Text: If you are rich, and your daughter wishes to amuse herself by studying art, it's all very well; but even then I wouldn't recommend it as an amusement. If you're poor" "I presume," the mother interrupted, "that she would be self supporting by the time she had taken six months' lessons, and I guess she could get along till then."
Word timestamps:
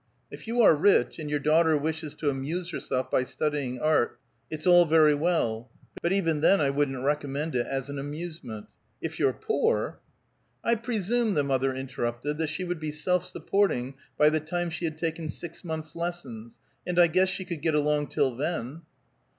If 0.31 0.47
you 0.47 0.63
are 0.63 0.73
rich, 0.75 1.19
and 1.19 1.29
your 1.29 1.37
daughter 1.37 1.77
wishes 1.77 2.15
to 2.15 2.31
amuse 2.31 2.71
herself 2.71 3.11
by 3.11 3.23
studying 3.23 3.79
art, 3.79 4.17
it's 4.49 4.65
all 4.65 4.85
very 4.85 5.13
well; 5.13 5.69
but 6.01 6.11
even 6.11 6.41
then 6.41 6.59
I 6.59 6.71
wouldn't 6.71 7.03
recommend 7.05 7.53
it 7.53 7.67
as 7.67 7.87
an 7.87 7.99
amusement. 7.99 8.65
If 8.99 9.19
you're 9.19 9.31
poor" 9.31 9.99
"I 10.63 10.73
presume," 10.73 11.35
the 11.35 11.43
mother 11.43 11.75
interrupted, 11.75 12.39
"that 12.39 12.47
she 12.49 12.63
would 12.63 12.79
be 12.79 12.91
self 12.91 13.25
supporting 13.27 13.93
by 14.17 14.31
the 14.31 14.39
time 14.39 14.71
she 14.71 14.85
had 14.85 14.97
taken 14.97 15.29
six 15.29 15.63
months' 15.63 15.95
lessons, 15.95 16.57
and 16.83 16.97
I 16.97 17.05
guess 17.05 17.29
she 17.29 17.45
could 17.45 17.61
get 17.61 17.75
along 17.75 18.07
till 18.07 18.35
then." 18.35 18.81